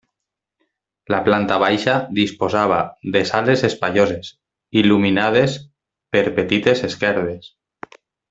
La 1.13 1.17
planta 1.27 1.57
baixa 1.63 1.97
disposava 2.19 2.79
de 3.17 3.21
sales 3.33 3.63
espaioses, 3.69 4.33
il·luminades 4.83 5.59
per 6.17 6.23
petites 6.41 6.83
esquerdes. 6.91 7.53